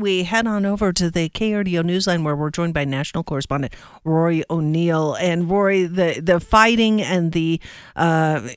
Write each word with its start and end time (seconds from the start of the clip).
We 0.00 0.22
head 0.22 0.46
on 0.46 0.64
over 0.64 0.92
to 0.92 1.10
the 1.10 1.28
KRDO 1.28 1.82
Newsline 1.82 2.22
where 2.22 2.36
we're 2.36 2.50
joined 2.50 2.72
by 2.72 2.84
national 2.84 3.24
correspondent 3.24 3.74
Rory 4.04 4.44
O'Neill. 4.48 5.14
And 5.14 5.50
Rory, 5.50 5.86
the, 5.86 6.20
the 6.22 6.38
fighting 6.38 7.02
and 7.02 7.32
the 7.32 7.60
uh, 7.96 8.48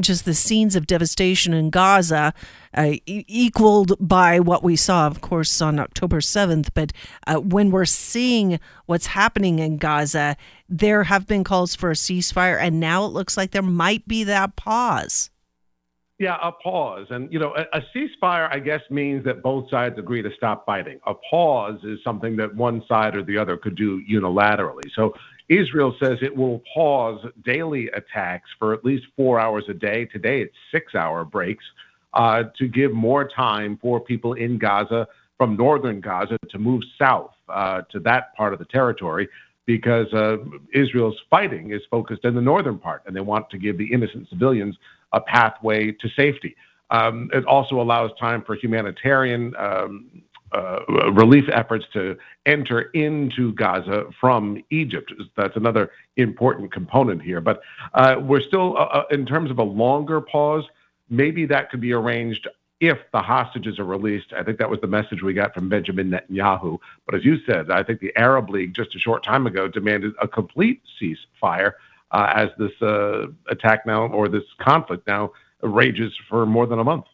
just 0.00 0.24
the 0.24 0.32
scenes 0.32 0.74
of 0.74 0.86
devastation 0.86 1.52
in 1.52 1.68
Gaza 1.68 2.32
uh, 2.72 2.92
equaled 3.04 3.92
by 4.00 4.40
what 4.40 4.64
we 4.64 4.74
saw, 4.74 5.06
of 5.06 5.20
course, 5.20 5.60
on 5.60 5.78
October 5.78 6.20
7th. 6.20 6.70
But 6.72 6.94
uh, 7.26 7.40
when 7.40 7.70
we're 7.70 7.84
seeing 7.84 8.58
what's 8.86 9.08
happening 9.08 9.58
in 9.58 9.76
Gaza, 9.76 10.34
there 10.66 11.02
have 11.02 11.26
been 11.26 11.44
calls 11.44 11.74
for 11.74 11.90
a 11.90 11.94
ceasefire, 11.94 12.58
and 12.58 12.80
now 12.80 13.04
it 13.04 13.12
looks 13.12 13.36
like 13.36 13.50
there 13.50 13.60
might 13.60 14.08
be 14.08 14.24
that 14.24 14.56
pause. 14.56 15.28
Yeah, 16.18 16.38
a 16.42 16.50
pause. 16.50 17.08
And, 17.10 17.30
you 17.30 17.38
know, 17.38 17.54
a, 17.54 17.78
a, 17.78 17.82
ceasefire, 17.94 18.48
I 18.50 18.58
guess, 18.58 18.80
means 18.88 19.22
that 19.26 19.42
both 19.42 19.68
sides 19.68 19.98
agree 19.98 20.22
to 20.22 20.30
stop 20.34 20.64
fighting. 20.64 20.98
A 21.06 21.12
pause 21.12 21.78
is 21.84 21.98
something 22.02 22.36
that 22.36 22.54
one 22.54 22.82
side 22.88 23.14
or 23.14 23.22
the 23.22 23.36
other 23.36 23.58
could 23.58 23.76
do 23.76 24.02
unilaterally. 24.10 24.90
So 24.94 25.12
Israel 25.50 25.94
says 26.00 26.18
it 26.22 26.34
will 26.34 26.62
pause 26.72 27.20
daily 27.44 27.88
attacks 27.88 28.48
for 28.58 28.72
at 28.72 28.82
least 28.82 29.04
four 29.14 29.38
hours 29.38 29.64
a 29.68 29.74
day. 29.74 30.06
Today, 30.06 30.40
it's 30.40 30.54
six 30.72 30.94
hour 30.94 31.22
breaks 31.22 31.64
uh, 32.14 32.44
to 32.58 32.66
give 32.66 32.92
more 32.92 33.28
time 33.28 33.78
for 33.82 34.00
people 34.00 34.32
in 34.32 34.56
Gaza 34.56 35.06
from 35.36 35.54
northern 35.54 36.00
Gaza 36.00 36.38
to 36.48 36.58
move 36.58 36.82
south 36.98 37.32
uh, 37.50 37.82
to 37.90 38.00
that 38.00 38.34
part 38.34 38.54
of 38.54 38.58
the 38.58 38.64
territory 38.64 39.28
because 39.66 40.10
uh, 40.14 40.38
Israel's 40.72 41.18
fighting 41.28 41.72
is 41.72 41.82
focused 41.90 42.24
in 42.24 42.34
the 42.34 42.40
northern 42.40 42.78
part, 42.78 43.02
and 43.06 43.14
they 43.14 43.20
want 43.20 43.50
to 43.50 43.58
give 43.58 43.76
the 43.76 43.92
innocent 43.92 44.28
civilians 44.30 44.76
a 45.12 45.20
pathway 45.20 45.92
to 45.92 46.08
safety. 46.10 46.56
Um, 46.90 47.30
it 47.32 47.44
also 47.46 47.80
allows 47.80 48.10
time 48.18 48.42
for 48.42 48.54
humanitarian 48.54 49.54
um, 49.56 50.22
uh, 50.52 50.80
relief 51.10 51.44
efforts 51.52 51.84
to 51.92 52.16
enter 52.46 52.82
into 52.92 53.52
Gaza 53.54 54.04
from 54.20 54.62
Egypt. 54.70 55.12
That's 55.36 55.56
another 55.56 55.90
important 56.16 56.72
component 56.72 57.22
here. 57.22 57.40
But 57.40 57.60
uh, 57.94 58.16
we're 58.20 58.40
still, 58.40 58.76
uh, 58.76 58.82
uh 58.82 59.04
in 59.10 59.26
terms 59.26 59.50
of 59.50 59.58
a 59.58 59.64
longer 59.64 60.20
pause, 60.20 60.64
maybe 61.10 61.46
that 61.46 61.70
could 61.70 61.80
be 61.80 61.92
arranged 61.92 62.46
if 62.80 62.98
the 63.12 63.20
hostages 63.20 63.78
are 63.78 63.84
released. 63.84 64.32
I 64.34 64.42
think 64.42 64.58
that 64.58 64.70
was 64.70 64.80
the 64.80 64.86
message 64.86 65.22
we 65.22 65.32
got 65.32 65.54
from 65.54 65.68
Benjamin 65.68 66.10
Netanyahu. 66.10 66.78
But 67.06 67.14
as 67.14 67.24
you 67.24 67.38
said, 67.44 67.70
I 67.70 67.82
think 67.82 68.00
the 68.00 68.16
Arab 68.16 68.50
League 68.50 68.74
just 68.74 68.94
a 68.94 68.98
short 68.98 69.24
time 69.24 69.46
ago 69.46 69.66
demanded 69.66 70.12
a 70.20 70.28
complete 70.28 70.82
ceasefire 71.00 71.72
as 72.12 72.48
this 72.58 72.72
uh, 72.82 73.26
attack 73.50 73.86
now 73.86 74.06
or 74.06 74.28
this 74.28 74.44
conflict 74.60 75.06
now 75.06 75.32
rages 75.62 76.12
for 76.28 76.46
more 76.46 76.66
than 76.66 76.78
a 76.78 76.84
month. 76.84 77.04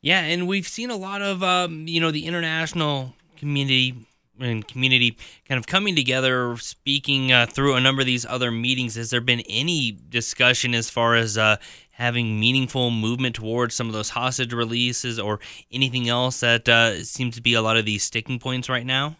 Yeah, 0.00 0.20
and 0.20 0.46
we've 0.46 0.68
seen 0.68 0.90
a 0.90 0.96
lot 0.96 1.22
of 1.22 1.42
um, 1.42 1.88
you 1.88 2.00
know 2.00 2.10
the 2.10 2.26
international 2.26 3.14
community 3.36 4.06
and 4.40 4.66
community 4.66 5.16
kind 5.48 5.58
of 5.58 5.66
coming 5.66 5.96
together, 5.96 6.56
speaking 6.58 7.32
uh, 7.32 7.46
through 7.46 7.74
a 7.74 7.80
number 7.80 8.00
of 8.00 8.06
these 8.06 8.24
other 8.24 8.50
meetings. 8.50 8.94
Has 8.94 9.10
there 9.10 9.20
been 9.20 9.40
any 9.48 9.98
discussion 10.08 10.74
as 10.74 10.88
far 10.88 11.16
as 11.16 11.36
uh, 11.36 11.56
having 11.90 12.38
meaningful 12.38 12.90
movement 12.90 13.34
towards 13.34 13.74
some 13.74 13.88
of 13.88 13.92
those 13.92 14.10
hostage 14.10 14.52
releases 14.52 15.18
or 15.18 15.40
anything 15.72 16.08
else 16.08 16.40
that 16.40 16.68
uh, 16.68 17.02
seems 17.02 17.34
to 17.34 17.42
be 17.42 17.54
a 17.54 17.62
lot 17.62 17.76
of 17.76 17.84
these 17.84 18.04
sticking 18.04 18.38
points 18.38 18.68
right 18.68 18.86
now? 18.86 19.16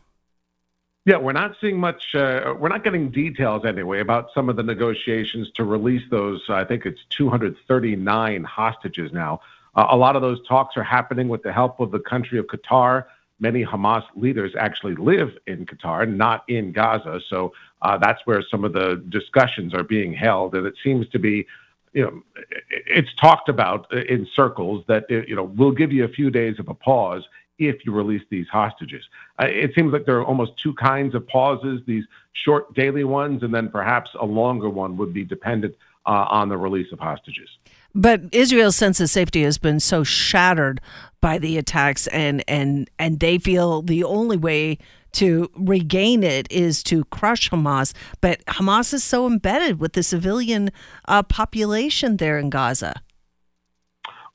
Yeah, 1.08 1.16
we're 1.16 1.32
not 1.32 1.56
seeing 1.58 1.80
much. 1.80 2.14
Uh, 2.14 2.52
we're 2.58 2.68
not 2.68 2.84
getting 2.84 3.10
details 3.10 3.64
anyway 3.64 4.00
about 4.00 4.28
some 4.34 4.50
of 4.50 4.56
the 4.56 4.62
negotiations 4.62 5.50
to 5.54 5.64
release 5.64 6.02
those. 6.10 6.42
I 6.50 6.64
think 6.64 6.84
it's 6.84 7.00
239 7.08 8.44
hostages 8.44 9.10
now. 9.10 9.40
Uh, 9.74 9.86
a 9.88 9.96
lot 9.96 10.16
of 10.16 10.20
those 10.20 10.46
talks 10.46 10.76
are 10.76 10.82
happening 10.82 11.28
with 11.28 11.42
the 11.42 11.50
help 11.50 11.80
of 11.80 11.92
the 11.92 11.98
country 11.98 12.38
of 12.38 12.46
Qatar. 12.48 13.06
Many 13.40 13.64
Hamas 13.64 14.04
leaders 14.16 14.52
actually 14.58 14.96
live 14.96 15.30
in 15.46 15.64
Qatar, 15.64 16.06
not 16.14 16.44
in 16.46 16.72
Gaza. 16.72 17.22
So 17.30 17.54
uh, 17.80 17.96
that's 17.96 18.20
where 18.26 18.42
some 18.42 18.62
of 18.62 18.74
the 18.74 19.02
discussions 19.08 19.72
are 19.72 19.84
being 19.84 20.12
held. 20.12 20.54
And 20.54 20.66
it 20.66 20.74
seems 20.84 21.08
to 21.08 21.18
be, 21.18 21.46
you 21.94 22.02
know, 22.02 22.22
it's 22.68 23.14
talked 23.14 23.48
about 23.48 23.90
in 23.94 24.28
circles 24.36 24.84
that, 24.88 25.06
you 25.08 25.34
know, 25.34 25.44
we'll 25.44 25.72
give 25.72 25.90
you 25.90 26.04
a 26.04 26.08
few 26.08 26.28
days 26.30 26.58
of 26.58 26.68
a 26.68 26.74
pause 26.74 27.26
if 27.58 27.84
you 27.84 27.92
release 27.92 28.22
these 28.30 28.48
hostages. 28.48 29.04
Uh, 29.40 29.46
it 29.46 29.74
seems 29.74 29.92
like 29.92 30.06
there 30.06 30.18
are 30.18 30.24
almost 30.24 30.52
two 30.62 30.74
kinds 30.74 31.14
of 31.14 31.26
pauses 31.26 31.80
these 31.86 32.04
short 32.32 32.72
daily 32.74 33.04
ones, 33.04 33.42
and 33.42 33.54
then 33.54 33.68
perhaps 33.68 34.10
a 34.20 34.24
longer 34.24 34.70
one 34.70 34.96
would 34.96 35.12
be 35.12 35.24
dependent 35.24 35.74
uh, 36.06 36.26
on 36.30 36.48
the 36.48 36.56
release 36.56 36.90
of 36.92 36.98
hostages. 36.98 37.48
But 37.94 38.22
Israel's 38.32 38.76
sense 38.76 39.00
of 39.00 39.10
safety 39.10 39.42
has 39.42 39.58
been 39.58 39.80
so 39.80 40.04
shattered 40.04 40.80
by 41.20 41.38
the 41.38 41.58
attacks, 41.58 42.06
and, 42.08 42.44
and, 42.46 42.88
and 42.98 43.20
they 43.20 43.38
feel 43.38 43.82
the 43.82 44.04
only 44.04 44.36
way 44.36 44.78
to 45.12 45.50
regain 45.54 46.22
it 46.22 46.46
is 46.50 46.82
to 46.84 47.04
crush 47.06 47.50
Hamas. 47.50 47.92
But 48.20 48.44
Hamas 48.46 48.92
is 48.92 49.02
so 49.02 49.26
embedded 49.26 49.80
with 49.80 49.94
the 49.94 50.02
civilian 50.02 50.70
uh, 51.06 51.22
population 51.22 52.18
there 52.18 52.38
in 52.38 52.50
Gaza. 52.50 53.02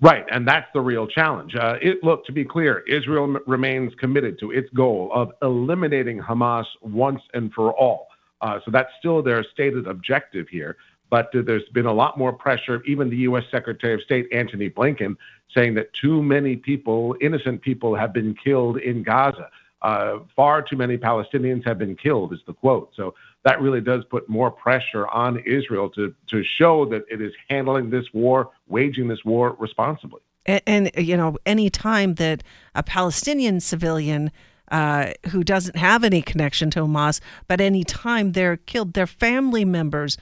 Right, 0.03 0.25
and 0.30 0.46
that's 0.46 0.68
the 0.74 0.81
real 0.81 1.08
challenge. 1.08 1.56
Uh, 1.56 1.78
it, 1.81 2.03
look, 2.03 2.25
to 2.25 2.34
be 2.34 2.44
clear, 2.44 2.80
Israel 2.90 3.24
m- 3.24 3.40
remains 3.47 3.96
committed 3.96 4.38
to 4.40 4.52
its 4.52 4.69
goal 4.72 5.09
of 5.14 5.31
eliminating 5.41 6.19
Hamas 6.19 6.66
once 6.81 7.22
and 7.34 7.53
for 7.53 7.72
all. 7.72 8.09
Uh, 8.41 8.59
so 8.66 8.72
that's 8.72 8.90
still 9.00 9.24
their 9.24 9.46
stated 9.53 9.88
objective 9.88 10.50
here. 10.50 10.75
But 11.09 11.34
uh, 11.34 11.44
there's 11.46 11.69
been 11.69 11.86
a 11.86 11.94
lot 11.94 12.18
more 12.18 12.34
pressure, 12.34 12.84
even 12.84 13.09
the 13.09 13.16
U.S. 13.30 13.46
Secretary 13.50 13.94
of 13.94 14.02
State 14.02 14.28
Antony 14.34 14.69
Blinken 14.69 15.16
saying 15.56 15.75
that 15.75 15.94
too 15.94 16.22
many 16.22 16.58
people, 16.58 17.16
innocent 17.22 17.62
people, 17.62 17.96
have 17.96 18.12
been 18.12 18.35
killed 18.44 18.80
in 18.80 19.03
Gaza. 19.03 19.50
Uh, 19.83 20.19
far 20.35 20.61
too 20.61 20.77
many 20.77 20.97
Palestinians 20.97 21.66
have 21.66 21.77
been 21.77 21.95
killed, 21.95 22.33
is 22.33 22.39
the 22.47 22.53
quote. 22.53 22.91
So 22.95 23.13
that 23.44 23.61
really 23.61 23.81
does 23.81 24.05
put 24.05 24.29
more 24.29 24.49
pressure 24.49 25.07
on 25.09 25.39
Israel 25.39 25.89
to, 25.89 26.16
to 26.27 26.44
show 26.44 26.85
that 26.85 27.03
it 27.11 27.21
is 27.21 27.33
handling 27.49 27.89
this 27.89 28.05
war, 28.13 28.51
waging 28.67 29.09
this 29.09 29.25
war 29.25 29.55
responsibly. 29.59 30.22
And, 30.45 30.61
and 30.66 30.91
you 30.95 31.17
know, 31.17 31.38
any 31.45 31.69
time 31.69 32.16
that 32.16 32.43
a 32.75 32.83
Palestinian 32.83 33.59
civilian 33.59 34.31
uh, 34.72 35.11
who 35.29 35.43
doesn't 35.43 35.75
have 35.75 36.03
any 36.03 36.22
connection 36.22 36.69
to 36.72 36.79
Hamas, 36.79 37.19
but 37.47 37.59
any 37.59 37.83
time 37.83 38.31
they're 38.31 38.57
killed, 38.57 38.93
their 38.93 39.07
family 39.07 39.66
members, 39.66 40.17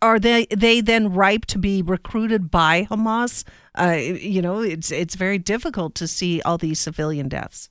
are 0.00 0.18
they 0.18 0.46
they 0.46 0.80
then 0.80 1.12
ripe 1.12 1.44
to 1.46 1.58
be 1.58 1.82
recruited 1.82 2.50
by 2.50 2.86
Hamas? 2.90 3.44
Uh, 3.78 3.98
you 3.98 4.40
know, 4.40 4.60
it's 4.60 4.90
it's 4.90 5.14
very 5.14 5.38
difficult 5.38 5.94
to 5.96 6.08
see 6.08 6.40
all 6.42 6.56
these 6.56 6.80
civilian 6.80 7.28
deaths. 7.28 7.68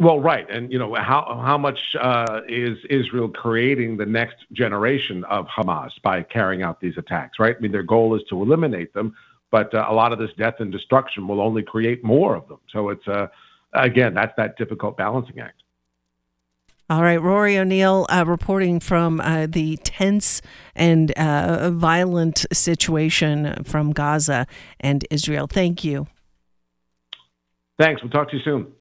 Well, 0.00 0.20
right, 0.20 0.48
and 0.48 0.70
you 0.72 0.78
know 0.78 0.94
how 0.94 1.40
how 1.44 1.58
much 1.58 1.78
uh, 2.00 2.42
is 2.48 2.78
Israel 2.88 3.28
creating 3.28 3.96
the 3.96 4.06
next 4.06 4.36
generation 4.52 5.24
of 5.24 5.46
Hamas 5.46 5.90
by 6.02 6.22
carrying 6.22 6.62
out 6.62 6.80
these 6.80 6.96
attacks? 6.96 7.40
Right, 7.40 7.56
I 7.56 7.60
mean 7.60 7.72
their 7.72 7.82
goal 7.82 8.14
is 8.14 8.22
to 8.30 8.40
eliminate 8.40 8.94
them, 8.94 9.16
but 9.50 9.74
uh, 9.74 9.86
a 9.88 9.92
lot 9.92 10.12
of 10.12 10.20
this 10.20 10.30
death 10.38 10.54
and 10.60 10.70
destruction 10.70 11.26
will 11.26 11.40
only 11.40 11.64
create 11.64 12.04
more 12.04 12.36
of 12.36 12.46
them. 12.46 12.58
So 12.72 12.90
it's 12.90 13.08
uh, 13.08 13.26
again 13.72 14.14
that's 14.14 14.32
that 14.36 14.56
difficult 14.56 14.96
balancing 14.96 15.40
act. 15.40 15.62
All 16.88 17.02
right, 17.02 17.20
Rory 17.20 17.58
O'Neill 17.58 18.06
uh, 18.08 18.24
reporting 18.24 18.78
from 18.78 19.20
uh, 19.20 19.46
the 19.48 19.78
tense 19.78 20.40
and 20.76 21.10
uh, 21.18 21.70
violent 21.72 22.46
situation 22.52 23.64
from 23.64 23.92
Gaza 23.92 24.46
and 24.78 25.04
Israel. 25.10 25.48
Thank 25.48 25.82
you. 25.82 26.06
Thanks. 27.80 28.00
We'll 28.00 28.10
talk 28.10 28.30
to 28.30 28.36
you 28.36 28.42
soon. 28.44 28.72